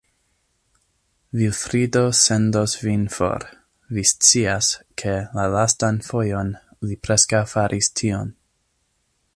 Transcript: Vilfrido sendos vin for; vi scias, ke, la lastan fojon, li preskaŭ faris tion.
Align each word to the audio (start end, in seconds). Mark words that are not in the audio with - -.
Vilfrido 1.39 2.01
sendos 2.19 2.73
vin 2.85 3.03
for; 3.17 3.45
vi 3.97 4.05
scias, 4.13 4.71
ke, 5.03 5.15
la 5.37 5.47
lastan 5.57 6.01
fojon, 6.09 6.53
li 6.89 7.01
preskaŭ 7.09 7.45
faris 7.55 7.93
tion. 8.01 8.33